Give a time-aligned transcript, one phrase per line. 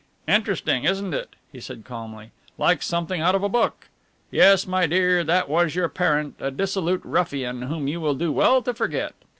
[0.27, 3.87] "Interesting, isn't it?" he said calmly, "like something out of a book.
[4.31, 8.63] Yes, my dear, that was your parent, a dissolute ruffian whom you will do well
[8.63, 9.13] to forget.